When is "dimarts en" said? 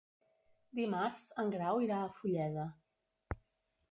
0.79-1.51